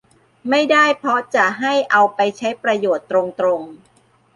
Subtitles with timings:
[0.49, 3.61] ไม่ได้เพราะจะให้เอาไปใช้ประโยชน์ตรงตรง